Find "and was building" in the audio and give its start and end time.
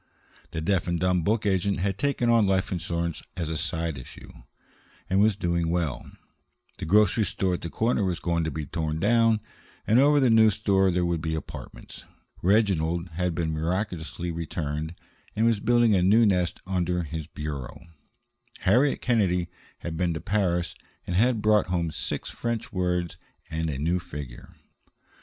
15.35-15.93